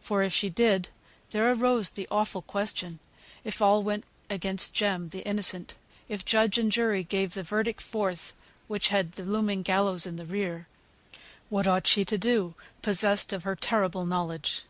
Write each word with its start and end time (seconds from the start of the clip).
For 0.00 0.24
if 0.24 0.32
she 0.32 0.50
did, 0.50 0.88
there 1.30 1.48
arose 1.52 1.90
the 1.90 2.08
awful 2.10 2.42
question, 2.42 2.98
if 3.44 3.62
all 3.62 3.84
went 3.84 4.02
against 4.28 4.74
Jem 4.74 5.10
the 5.10 5.20
innocent, 5.24 5.74
if 6.08 6.24
judge 6.24 6.58
and 6.58 6.72
jury 6.72 7.04
gave 7.04 7.34
the 7.34 7.44
verdict 7.44 7.80
forth 7.80 8.34
which 8.66 8.88
had 8.88 9.12
the 9.12 9.24
looming 9.24 9.62
gallows 9.62 10.06
in 10.06 10.16
the 10.16 10.26
rear, 10.26 10.66
what 11.50 11.68
ought 11.68 11.86
she 11.86 12.04
to 12.06 12.18
do, 12.18 12.56
possessed 12.82 13.32
of 13.32 13.44
her 13.44 13.54
terrible 13.54 14.04
knowledge? 14.04 14.64